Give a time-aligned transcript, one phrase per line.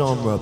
[0.00, 0.40] genre.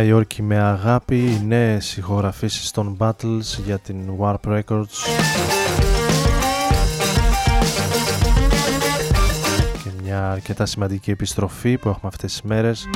[0.00, 4.84] Νέα Υόρκη με αγάπη, οι νέες ηχογραφήσεις των Battles για την Warp Records.
[9.82, 12.88] Και μια αρκετά σημαντική επιστροφή που έχουμε αυτές τις μέρες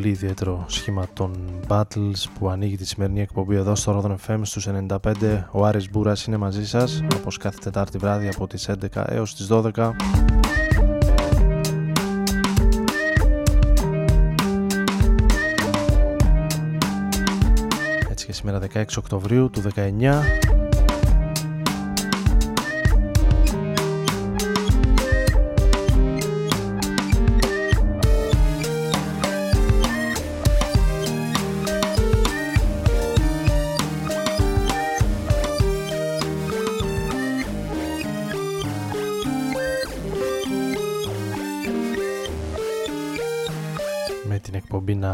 [0.00, 1.36] πολύ πολύ ιδιαίτερο σχήμα των
[1.68, 5.44] Battles που ανοίγει τη σημερινή εκπομπή εδώ στο Rodon FM στους 95.
[5.50, 9.46] Ο Άρης Μπούρας είναι μαζί σας όπως κάθε Τετάρτη βράδυ από τις 11 έως τις
[9.50, 9.90] 12.
[18.10, 20.59] Έτσι και σήμερα 16 Οκτωβρίου του 19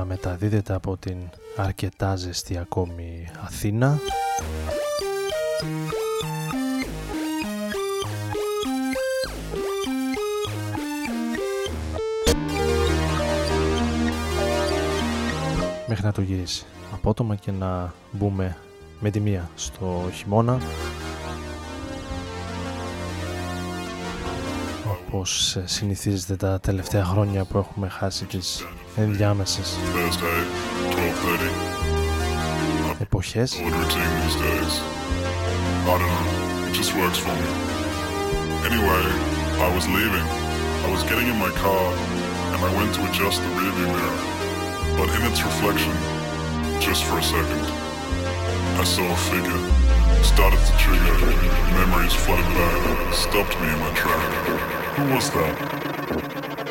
[0.06, 1.16] μεταδίδεται από την
[1.56, 3.98] αρκετά ζεστή ακόμη Αθήνα.
[15.88, 18.56] Μέχρι να το γυρίσεις απότομα και να μπούμε
[19.00, 20.58] με τη μία στο χειμώνα
[24.90, 29.77] όπως συνηθίζεται τα τελευταία χρόνια που έχουμε χάσει τις ενδιάμεσες
[33.01, 33.55] εποχές.
[38.69, 39.03] Anyway,
[39.65, 40.27] I was leaving.
[40.85, 41.85] I was getting in my car
[42.53, 44.19] and I went to adjust the rearview mirror.
[44.97, 45.95] But in its reflection,
[46.79, 47.65] just for a second,
[48.81, 49.61] I saw a figure.
[50.23, 51.17] Started to trigger.
[51.79, 53.13] Memories flooded back.
[53.13, 54.31] Stopped me in my track.
[54.95, 55.55] Who was that?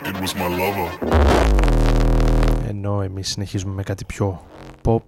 [0.09, 1.94] It was my lover.
[2.86, 4.42] Ενώ εμείς συνεχίζουμε με κάτι πιο
[4.84, 5.00] pop.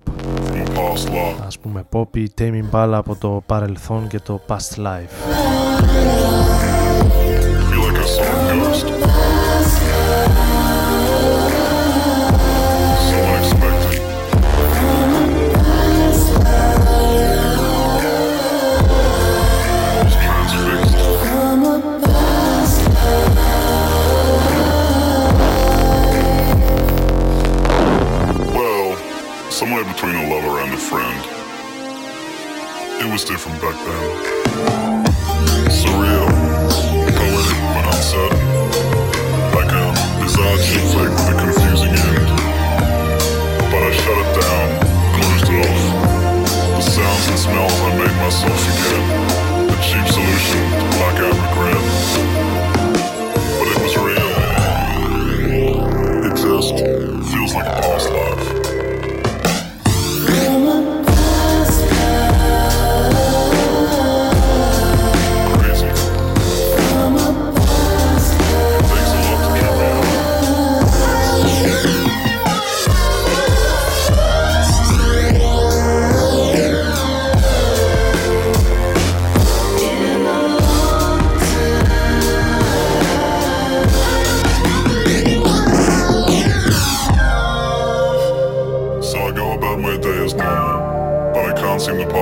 [1.45, 5.37] Ας πούμε pop ή Tame Impala από το παρελθόν και το past life
[33.17, 34.05] was different back then.
[35.73, 36.29] Surreal,
[37.17, 38.45] poetic but uncertain.
[39.57, 39.85] Like a
[40.21, 42.29] bizarre chick with a confusing end.
[43.71, 44.67] But I shut it down,
[45.17, 45.83] closed it off.
[46.75, 49.01] The sounds and smells I made myself forget.
[49.65, 51.85] A cheap solution to black out regret.
[53.57, 54.31] But it was real.
[56.27, 56.75] It just
[57.33, 58.56] feels like a past life.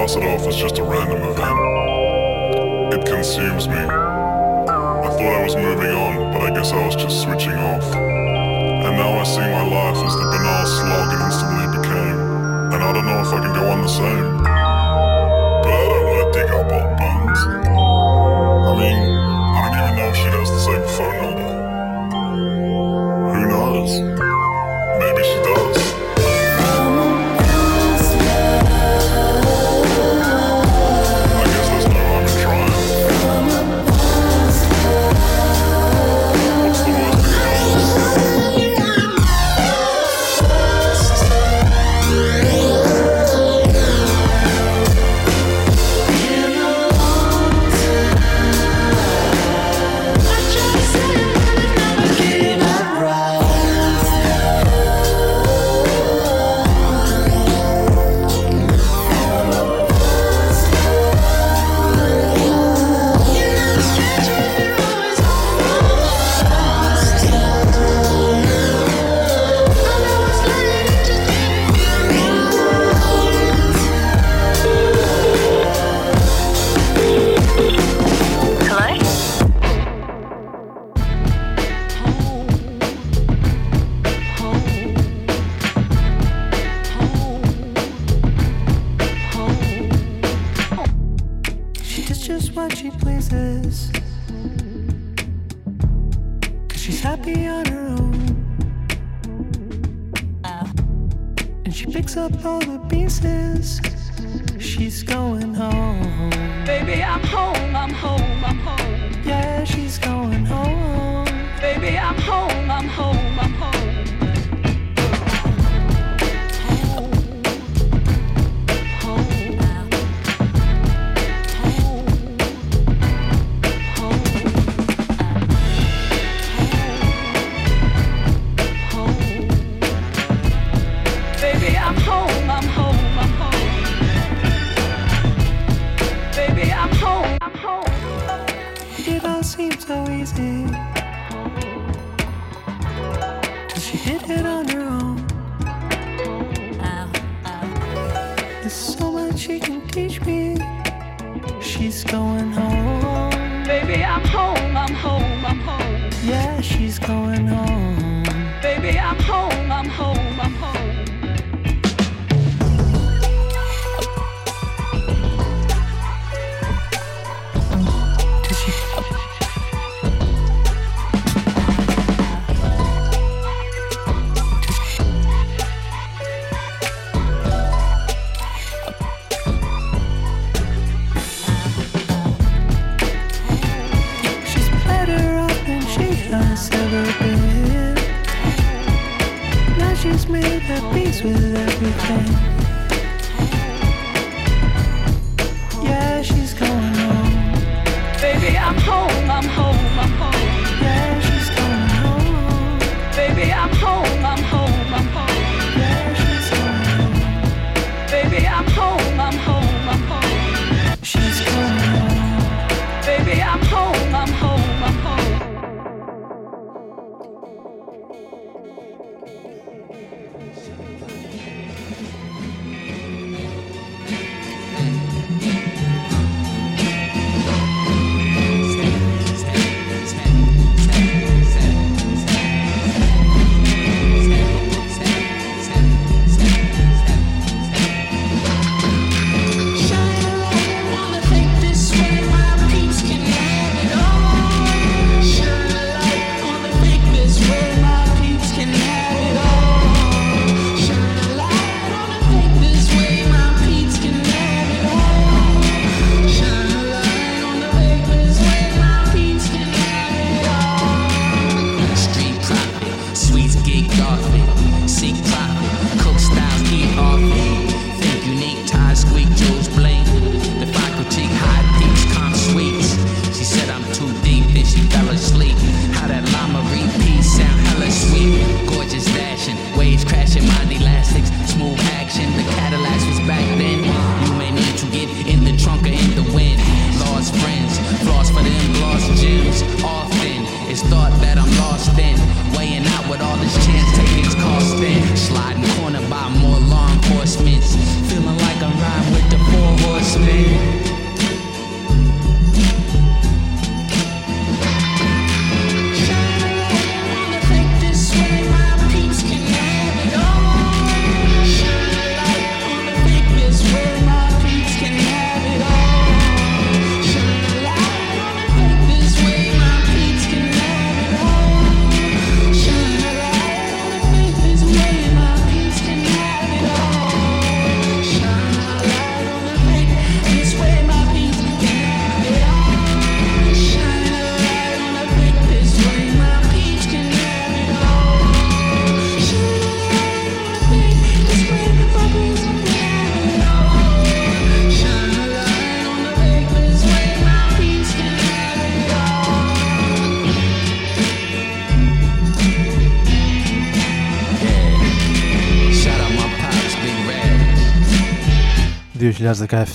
[0.06, 2.94] Pass it off as just a random event.
[2.94, 3.74] It consumes me.
[3.74, 7.84] I thought I was moving on, but I guess I was just switching off.
[7.96, 12.20] And now I see my life as the banal slog it instantly became.
[12.74, 14.44] And I don't know if I can go on the same.
[15.64, 17.42] But I don't want to dig up old bones.
[18.70, 21.45] I mean, I don't even know if she has the same phone number.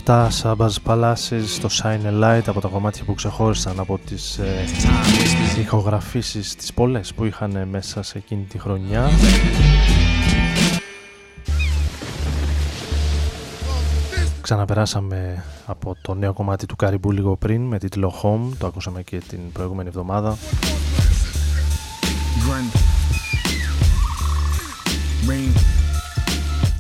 [0.05, 4.65] 2017 Σάμπαζ Παλάσης στο Shine a Light από τα κομμάτια που ξεχώρισαν από τις ε,
[5.61, 6.73] ηχογραφήσεις τις
[7.15, 9.11] που είχαν μέσα σε εκείνη τη χρονιά.
[14.41, 19.23] Ξαναπεράσαμε από το νέο κομμάτι του Καριμπού λίγο πριν με τίτλο Home το ακούσαμε και
[19.29, 20.37] την προηγούμενη εβδομάδα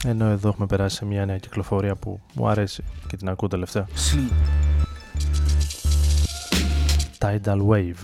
[0.04, 3.87] ενώ εδώ έχουμε περάσει σε μια νέα κυκλοφορία που μου αρέσει και την ακούω τελευταία.
[7.23, 8.02] Tidal Wave.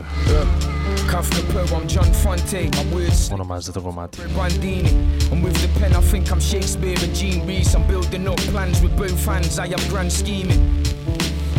[1.11, 2.69] Kafka Poe, I'm John Fonte.
[2.77, 4.19] My words ονομάζεται το κομμάτι.
[4.37, 4.91] Bandini.
[5.33, 7.75] And with the pen, I think I'm Shakespeare and Gene Reese.
[7.77, 9.59] I'm building up plans with both hands.
[9.59, 10.63] I am grand scheming.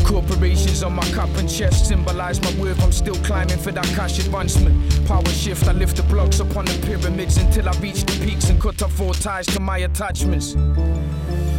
[0.08, 2.82] Corporations on my cup and chest symbolize my worth.
[2.82, 5.06] I'm still climbing for that cash advancement.
[5.06, 8.60] Power shift, I lift the blocks upon the pyramids until I reach the peaks and
[8.60, 10.56] cut off all ties to my attachments.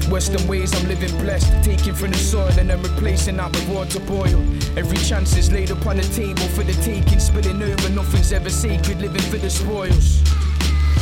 [0.08, 1.62] Western ways, I'm living blessed.
[1.62, 4.40] Taking from the soil and then replacing that with water boil.
[4.78, 7.90] Every chance is laid upon the table for the taking, spilling over.
[7.90, 10.22] Nothing's ever sacred, living for the spoils.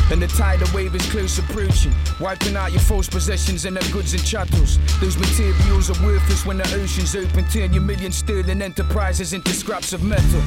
[0.09, 4.15] And the tidal wave is close approaching, wiping out your false possessions and their goods
[4.15, 4.79] and chattels.
[5.01, 7.45] Those materials are worthless when the ocean's open.
[7.49, 10.41] Turn your million sterling enterprises into scraps of metal.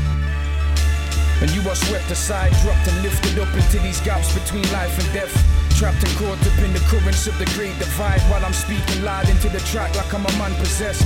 [1.42, 5.14] And you are swept aside, dropped and lifted up into these gaps between life and
[5.14, 5.32] death.
[5.78, 9.28] Trapped and caught up in the currents of the great divide while I'm speaking loud
[9.28, 11.06] into the track like I'm a man possessed.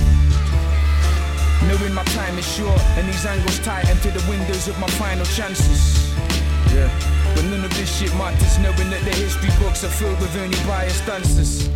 [1.66, 5.26] Knowing my time is short and these angles tighten to the windows of my final
[5.26, 6.14] chances.
[6.72, 7.13] Yeah.
[7.34, 10.58] But none of this shit matters, knowing that the history books are filled with only
[10.66, 11.68] biased answers.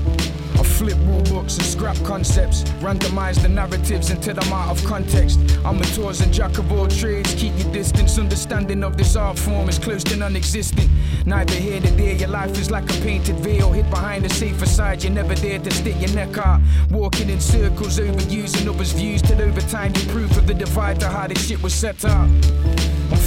[0.59, 5.39] I flip rule books and scrap concepts, randomize the narratives until I'm out of context.
[5.65, 8.19] I'm a tours and jack of all trades, keep your distance.
[8.19, 10.89] Understanding of this art form is close to non existent.
[11.27, 14.67] Neither here nor there, your life is like a painted veil, hid behind a safer
[14.67, 15.05] side.
[15.05, 16.61] You never dare to stick your neck out.
[16.91, 21.09] Walking in circles, overusing others' views, till over time you proof of the divide to
[21.09, 22.29] how this shit was set up.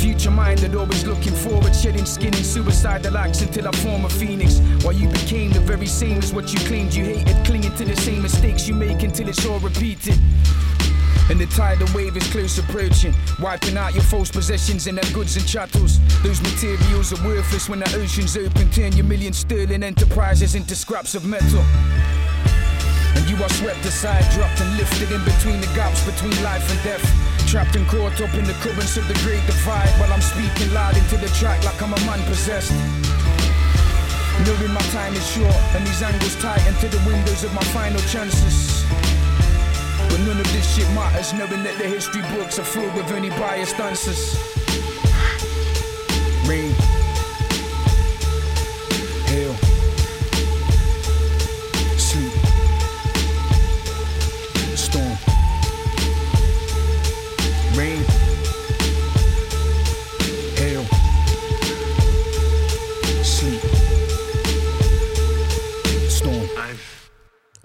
[0.01, 4.58] Future minded, always looking forward, shedding skin in suicidal acts until I form a phoenix.
[4.81, 7.96] While you became the very same as what you claimed you hated, clinging to the
[7.98, 10.17] same mistakes you make until it's all repeated.
[11.29, 15.38] And the tidal wave is close approaching, wiping out your false possessions and their goods
[15.38, 16.00] and chattels.
[16.24, 21.13] Those materials are worthless when the ocean's open, turn your million sterling enterprises into scraps
[21.13, 21.62] of metal.
[23.13, 26.84] And you are swept aside, dropped and lifted in between the gaps between life and
[26.84, 27.30] death.
[27.51, 30.96] Trapped and caught up in the currents of the great divide while I'm speaking loud
[30.96, 32.72] into the track like I'm a man possessed.
[34.47, 37.99] Knowing my time is short and these angles tighten to the windows of my final
[38.08, 38.86] chances.
[40.08, 43.32] But none of this shit matters, knowing that the history books are filled with only
[43.32, 44.39] biased answers.
[46.47, 46.90] Rain.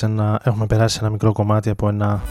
[0.00, 2.22] Σε ένα, έχουμε περάσει ένα μικρό κομμάτι από ένα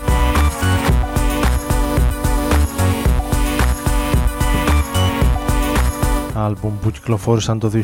[6.34, 7.78] άλμπουμ που κυκλοφόρησαν το 2007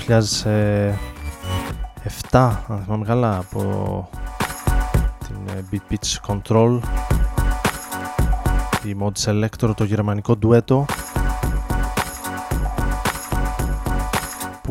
[2.67, 4.10] αν θυμάμαι καλά από
[5.28, 6.80] την ε, Beat Pitch Control.
[8.84, 10.86] Η Mod Selector το γερμανικό ντουέτο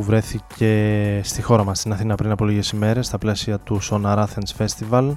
[0.05, 4.67] βρέθηκε στη χώρα μας στην Αθήνα πριν από λίγες ημέρες στα πλαίσια του Sonar Athens
[4.67, 5.12] Festival.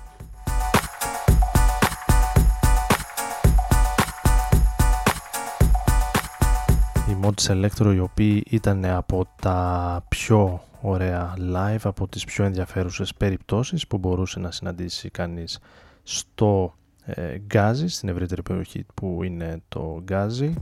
[7.22, 13.88] Mod Selector οι οποίοι ήταν από τα πιο ωραία live, από τις πιο ενδιαφέρουσες περιπτώσεις
[13.88, 15.60] που μπορούσε να συναντήσει κανείς
[16.04, 16.74] στο
[17.06, 20.54] ε, Γκάζι, στην ευρύτερη περιοχή που είναι το Γκάζι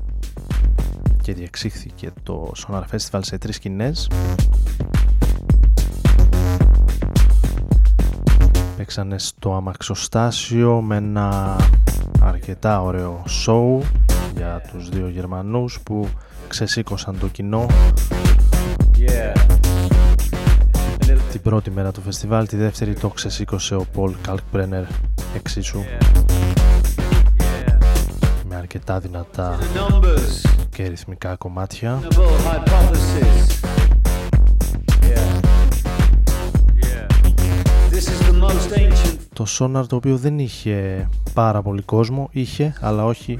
[1.25, 4.09] και διεξήχθηκε το Sonar Festival σε τρεις σκηνές.
[8.77, 11.55] Παίξανε στο αμαξοστάσιο με ένα
[12.21, 13.81] αρκετά ωραίο show
[14.35, 16.07] για τους δύο Γερμανούς που
[16.47, 17.65] ξεσήκωσαν το κοινό.
[21.31, 24.83] Την πρώτη μέρα του φεστιβάλ, τη δεύτερη το ξεσήκωσε ο Πολ Καλκμπρένερ
[25.35, 25.79] εξίσου.
[28.47, 29.57] Με αρκετά δυνατά
[30.75, 32.01] και ρυθμικά κομμάτια.
[39.33, 43.39] Το Sonar το οποίο δεν είχε πάρα πολύ κόσμο, είχε αλλά όχι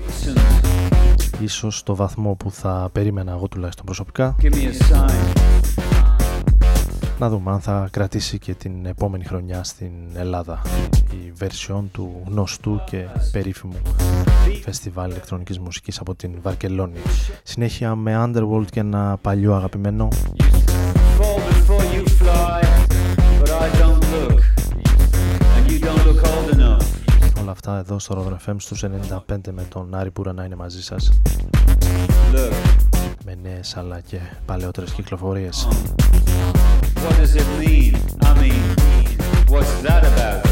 [1.40, 4.36] ίσως στο βαθμό που θα περίμενα εγώ τουλάχιστον προσωπικά.
[7.20, 10.62] Να δούμε αν θα κρατήσει και την επόμενη χρονιά στην Ελλάδα
[11.12, 13.82] η version του γνωστού και περίφημου
[14.64, 17.00] φεστιβάλ ηλεκτρονικής μουσικής από την Βαρκελόνη
[17.44, 20.08] συνέχεια με Underworld και ένα παλιό αγαπημένο
[27.42, 28.84] όλα αυτά εδώ στο Rodon FM στους
[29.30, 31.20] 95 με τον Άρη Πούρα να είναι μαζί σας
[33.26, 35.68] με νέες αλλά και παλαιότερες κυκλοφορίες
[37.06, 37.94] What does it mean?
[38.30, 38.64] I mean,
[39.52, 40.45] what's that about?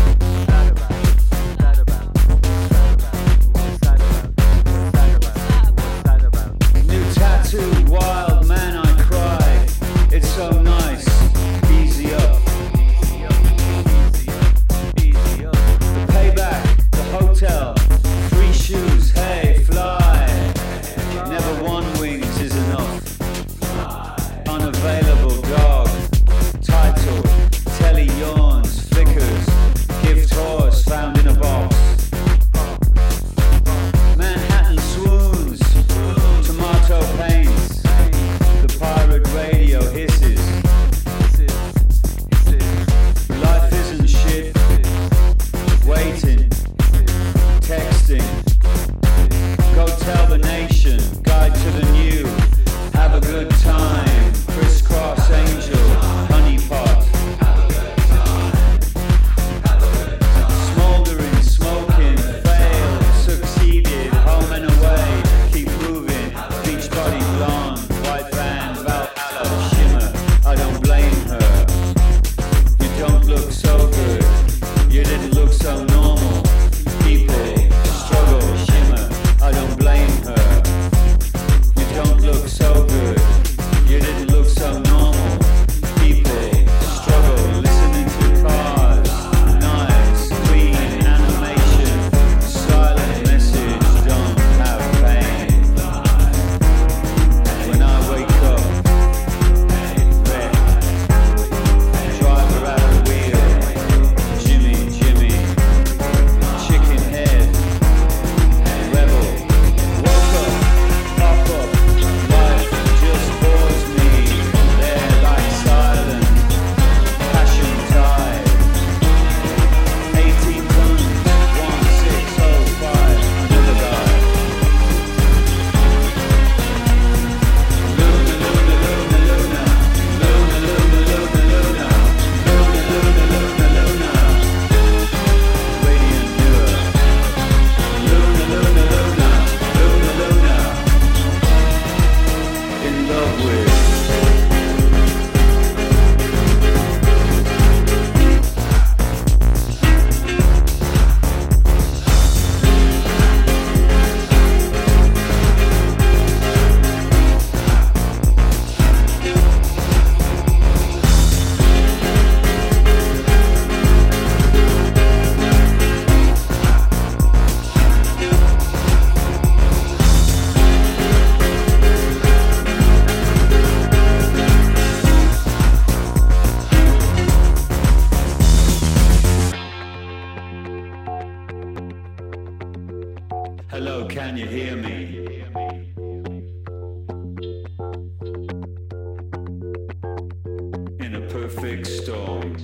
[191.56, 192.58] Perfect storm.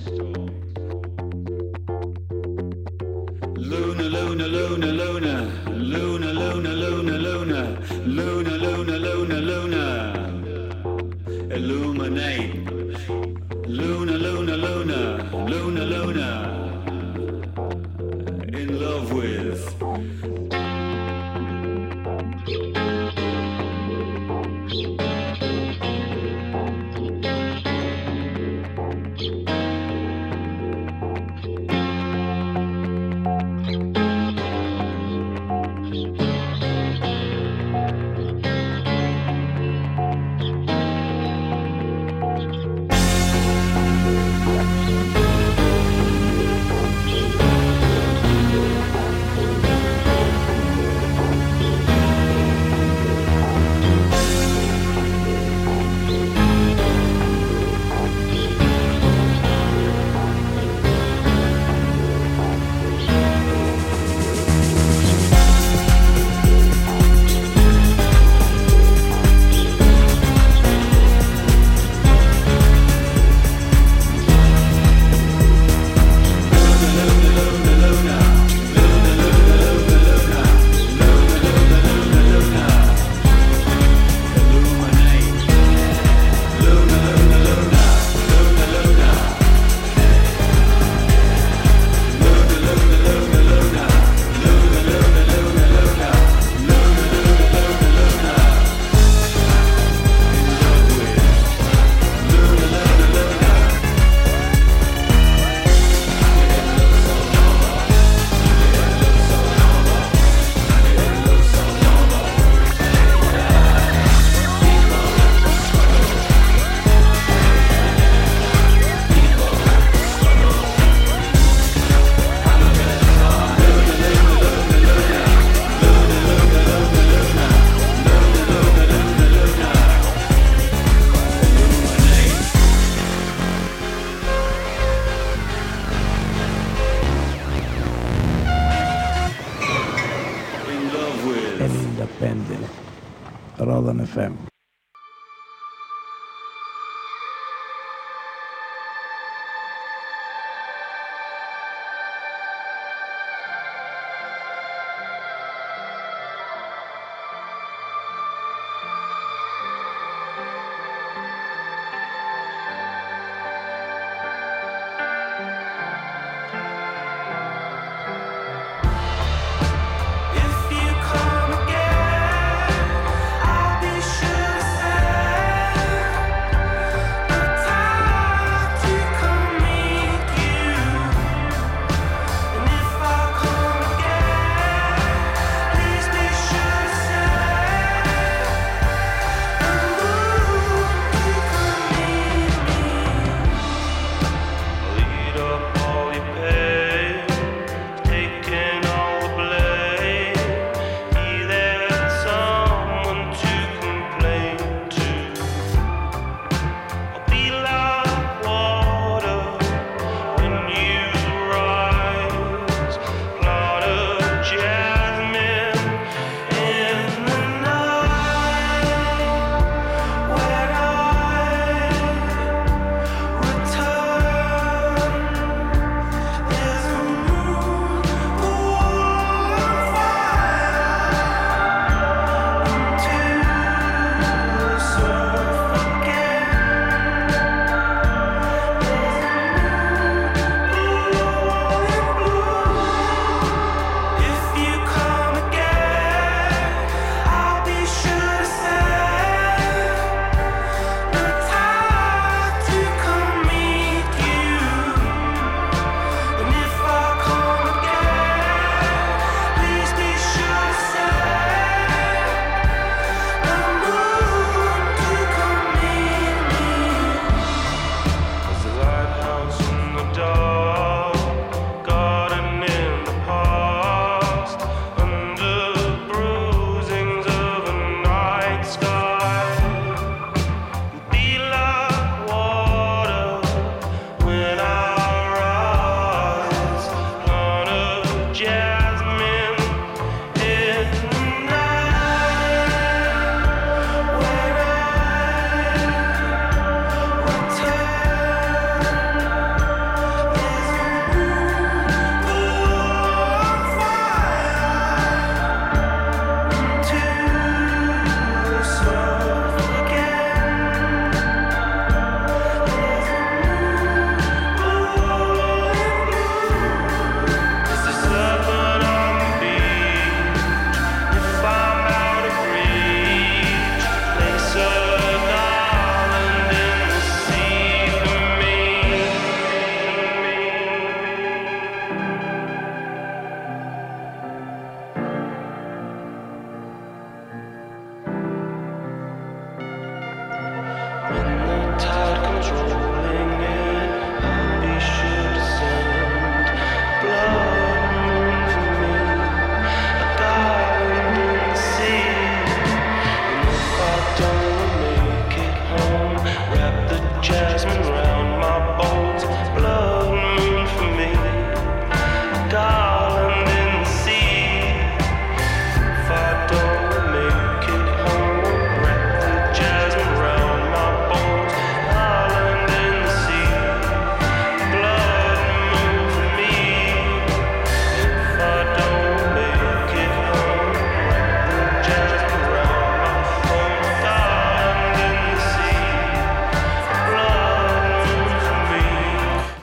[3.56, 5.29] Luna, Luna, Luna, Luna,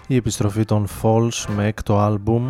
[0.07, 2.47] η επιστροφή των Falls με έκτο άλμπουμ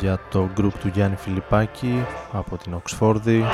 [0.00, 3.44] για το group του Γιάννη Φιλιππάκη από την Οξφόρδη.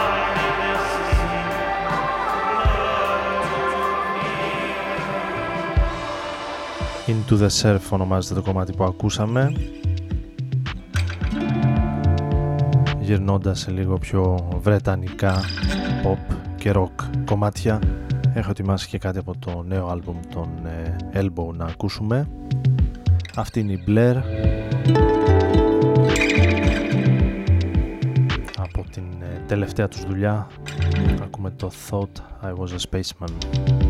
[7.06, 9.52] Into the Surf ονομάζεται το κομμάτι που ακούσαμε.
[13.00, 15.40] Γυρνώντας σε λίγο πιο βρετανικά
[16.04, 17.78] pop και rock κομμάτια
[18.34, 22.28] έχω ετοιμάσει και κάτι από το νέο άλμπουμ των ε, Elbow να ακούσουμε
[23.36, 24.16] αυτή είναι η Blair.
[28.56, 30.46] Από την ε, τελευταία τους δουλειά
[31.22, 33.85] ακούμε το Thought I Was a Spaceman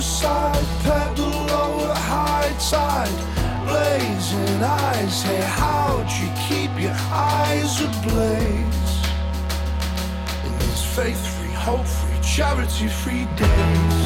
[0.00, 3.20] side, pedal lower, high tide,
[3.66, 5.22] blazing eyes.
[5.22, 8.92] Hey, how'd you keep your eyes ablaze
[10.44, 13.99] in these faith-free, hope-free, charity-free days?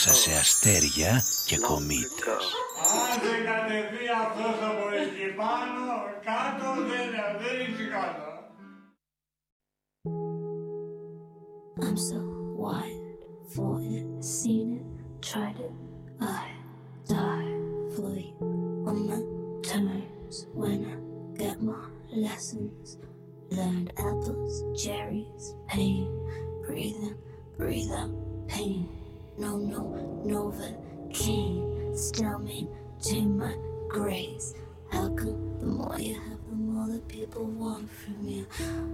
[0.00, 2.44] ανάμεσα σε αστέρια και κομήτες.
[3.10, 5.84] Άντε κατεβεί αυτός από εκεί πάνω,
[6.28, 7.08] κάτω δεν,
[7.40, 8.24] δεν είναι κάτω.
[11.84, 12.20] I'm so
[12.64, 13.20] wild
[13.54, 14.86] for it, seen it,
[15.28, 15.74] tried it.
[16.40, 16.46] I
[17.14, 17.54] die
[17.94, 18.34] for you
[18.90, 19.20] on my
[19.70, 20.96] terms when I
[21.42, 21.84] get my
[22.24, 22.86] lessons.
[23.58, 26.06] Learned apples, cherries, pain,
[26.64, 27.16] breathing,
[27.58, 28.14] breathe out
[28.54, 28.99] pain.
[29.37, 33.55] No, no, Novocaine, still maintain my
[33.89, 34.53] grace.
[34.91, 36.30] How come the more you have,
[36.81, 38.45] more that people want from you?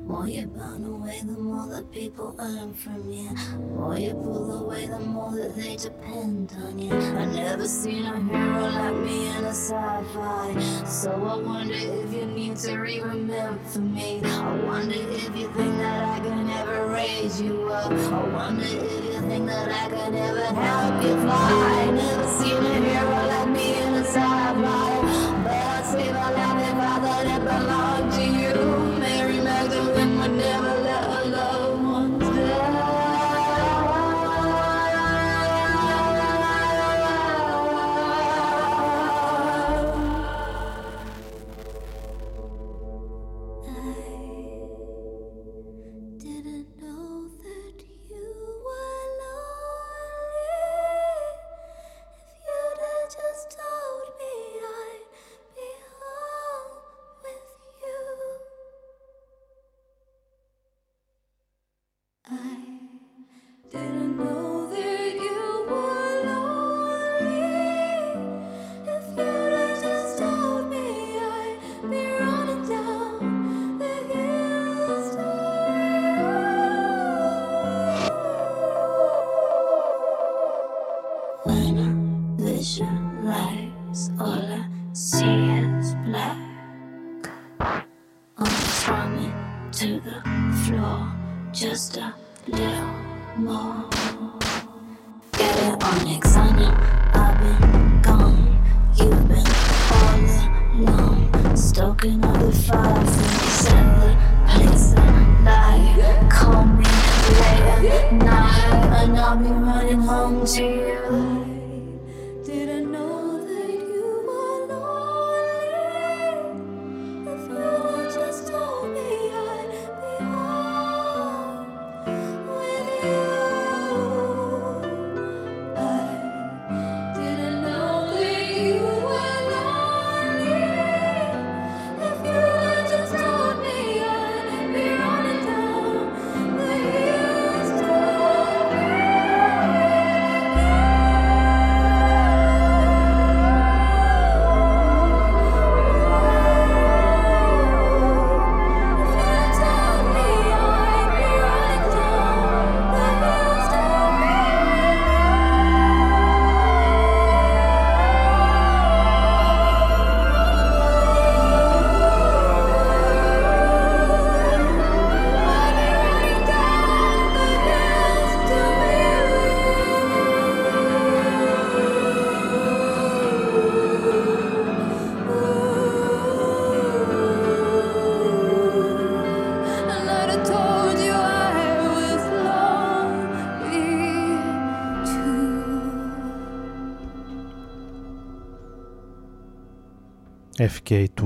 [0.07, 3.29] More you burn away, the more that people earn from you.
[3.75, 6.93] More you pull away, the more that they depend on you.
[6.93, 10.59] I never seen a hero like me in a sci-fi.
[10.85, 14.21] So I wonder if you need to re-remember me.
[14.23, 17.91] I wonder if you think that I can ever raise you up.
[17.91, 21.85] I wonder if you think that I can ever help you fly.
[21.87, 25.43] I never seen a hero like me in a sci-fi.
[25.43, 25.76] But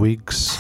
[0.01, 0.57] Twigs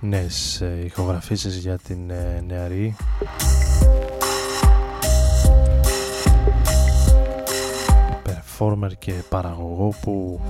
[0.00, 2.96] νέες ε, ηχογραφήσεις για την ε, νεαρή.
[8.24, 10.40] Performer και παραγωγό που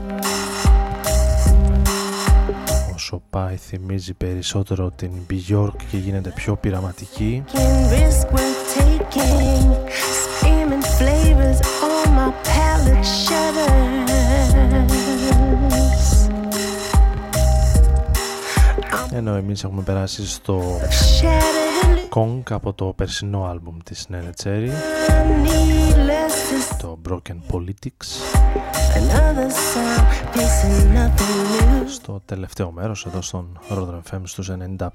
[2.94, 7.44] όσο πάει θυμίζει περισσότερο την Bjork και γίνεται πιο πειραματική
[19.14, 20.80] ενώ εμείς έχουμε περάσει στο
[22.14, 24.68] Kong από το περσινό άλμπουμ της Nene Cherry
[25.44, 26.32] Needless.
[26.52, 28.08] to το Broken Politics.
[29.00, 31.88] Another sound, facing nothing new.
[31.88, 34.88] στο τελευταίο μέρος εδώ στον Rodron FM στους 95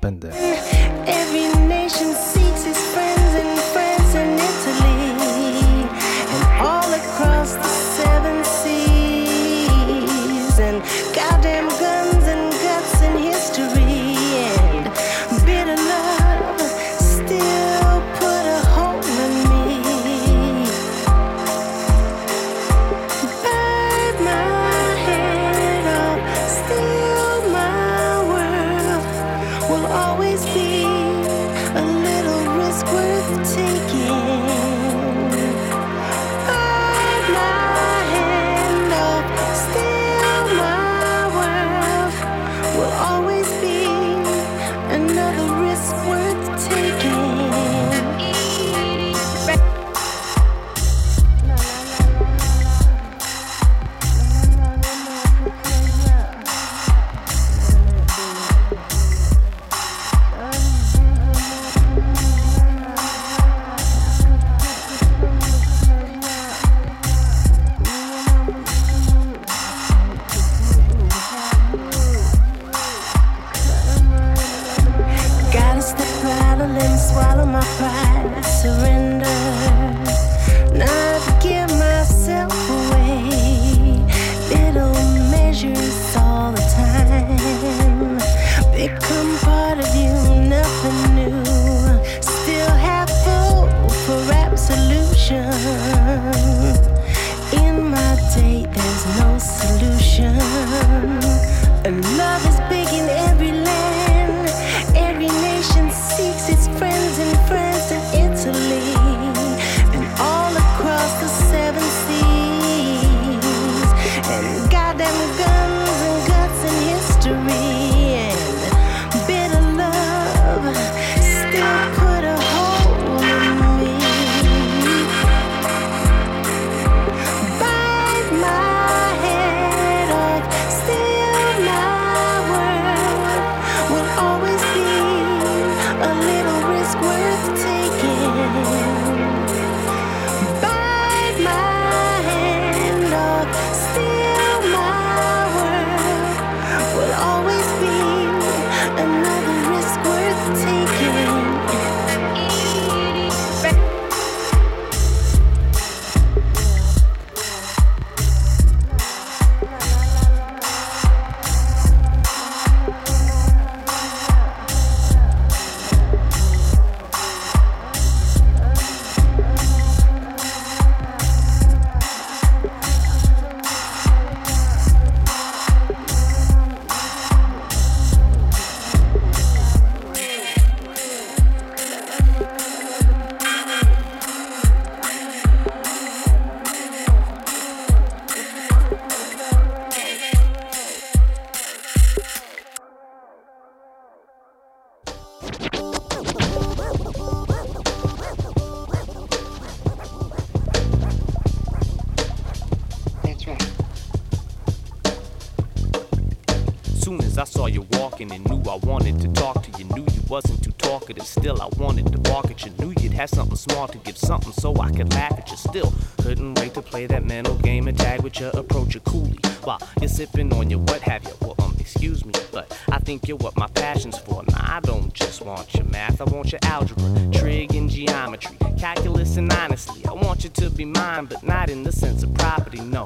[208.18, 209.86] talking and knew I wanted to talk to you.
[209.93, 212.72] Knew you wasn't too talkative, still I wanted to bark at you.
[212.80, 215.57] Knew you'd have something smart to give something so I could laugh at you.
[215.57, 219.38] Still couldn't wait to play that mental game and tag with your approach you coolly
[219.63, 221.34] while you're sipping on your what have you.
[221.41, 224.43] Well, um, excuse me, but I think you're what my passion's for.
[224.49, 229.38] Now I don't just want your math, I want your algebra, trig and geometry, calculus
[229.38, 230.03] and honestly.
[230.05, 232.82] I want you to be mine, but not in the sense of property.
[232.82, 232.97] No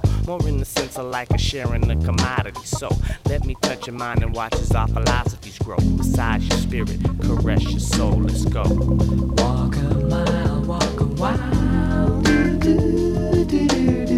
[0.72, 2.66] since I like a sharing a commodity.
[2.66, 2.90] So
[3.28, 5.78] let me touch your mind and watch as our philosophies grow.
[5.78, 8.18] Massage your spirit, caress your soul.
[8.20, 8.64] Let's go.
[8.64, 12.22] Walk a mile, walk a while.
[12.22, 14.11] Do, do, do,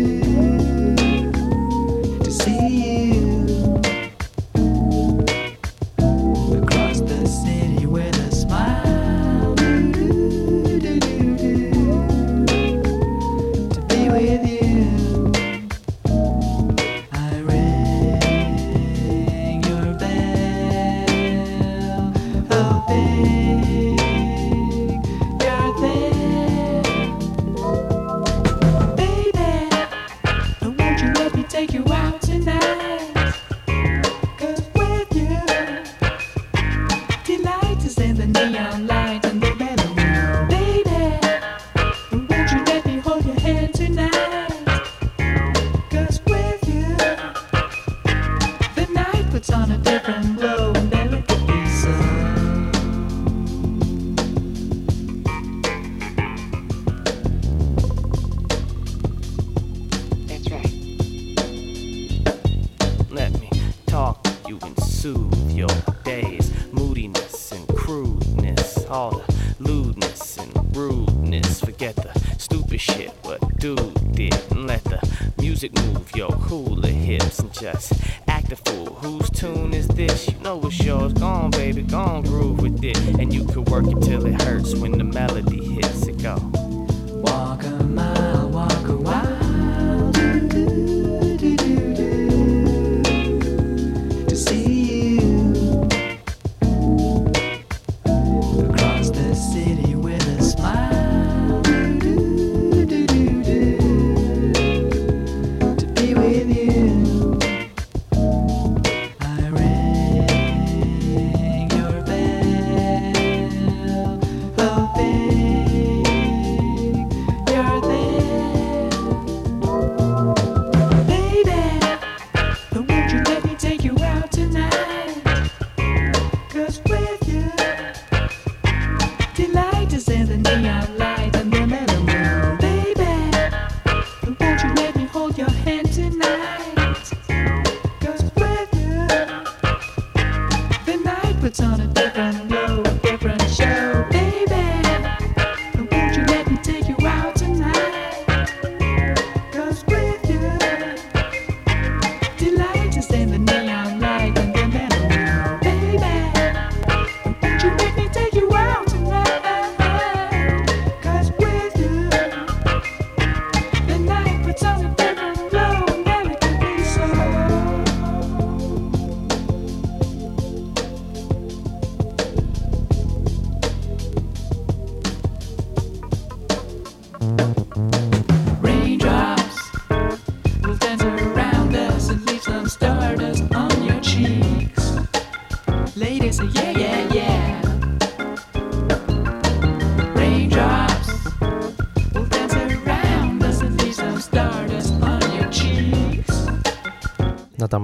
[38.54, 38.93] neon light.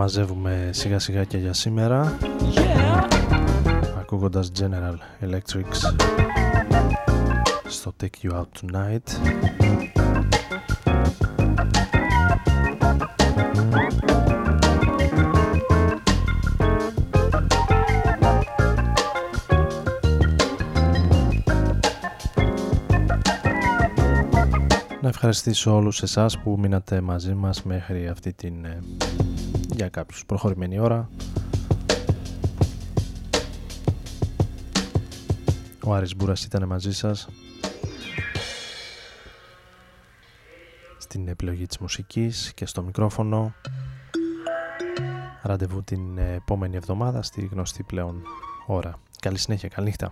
[0.09, 2.17] Μαζεύουμε σιγά σιγά και για σήμερα
[2.53, 3.07] Yeah.
[3.99, 5.93] ακούγοντας General Electrics
[7.67, 8.97] στο Take You Out Tonight
[25.01, 28.79] Να ευχαριστήσω όλους εσάς που μείνατε μαζί μας μέχρι αυτή την ε,
[29.79, 31.09] για κάποιους προχωρημένη ώρα.
[35.83, 37.29] Ο Άρης Μπούρας ήταν μαζί σας
[40.97, 43.53] στην επιλογή της μουσικής και στο μικρόφωνο.
[45.41, 48.21] Ραντεβού την επόμενη εβδομάδα στη γνωστή πλέον
[48.65, 48.99] ώρα.
[49.19, 50.11] Καλή συνέχεια, καλή νύχτα.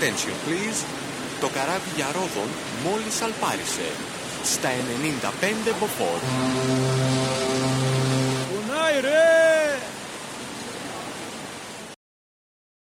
[0.00, 0.84] Attention please.
[1.40, 2.48] Το καράβι για Ρόδον
[2.84, 3.88] μόλις αλπάρισε.
[4.44, 6.18] Στα 95 μποφόρ.
[6.20, 7.07] Πονάει ρε!